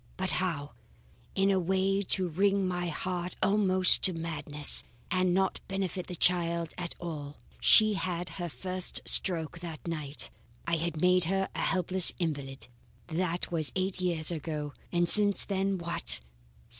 But 0.17 0.31
how? 0.31 0.71
In 1.35 1.51
a 1.51 1.59
way 1.59 2.01
to 2.01 2.27
wring 2.27 2.67
my 2.67 2.87
heart 2.87 3.35
almost 3.43 4.01
to 4.01 4.13
madness, 4.13 4.83
and 5.11 5.31
not 5.31 5.59
benefit 5.67 6.07
the 6.07 6.15
child 6.15 6.73
at 6.75 6.95
all. 6.99 7.37
She 7.59 7.93
had 7.93 8.27
her 8.29 8.49
first 8.49 9.01
stroke 9.05 9.59
that 9.59 9.87
night. 9.87 10.31
I 10.65 10.77
had 10.77 10.99
made 10.99 11.25
her 11.25 11.49
a 11.53 11.61
helpless 11.61 12.13
invalid. 12.17 12.67
"That 13.09 13.51
was 13.51 13.71
eight 13.75 14.01
years 14.01 14.31
ago, 14.31 14.73
and 14.91 15.07
since 15.07 15.45
then 15.45 15.77
what? 15.77 16.19